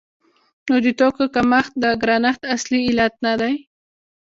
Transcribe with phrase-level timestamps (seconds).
[0.67, 3.53] نو د توکو کمښت د ګرانښت اصلي علت نه دی.